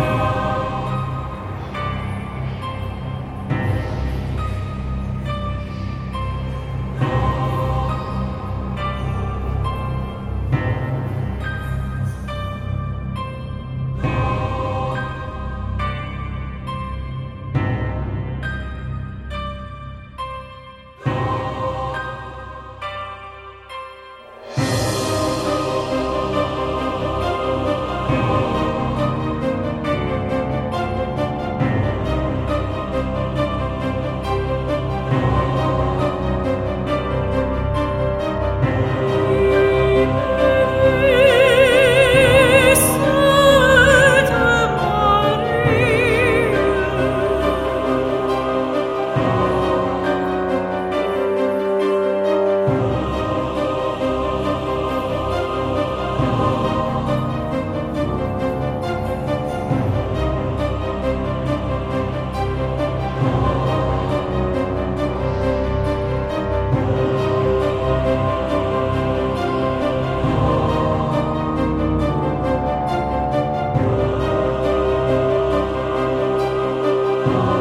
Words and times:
Oh. 0.00 0.47
Lord. 77.28 77.57